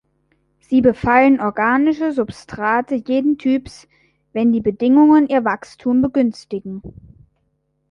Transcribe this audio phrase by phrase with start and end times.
[0.61, 3.87] Sie befallen organische Substrate jeden Typs,
[4.33, 6.81] wenn die Bedingungen ihr Wachstum begünstigen.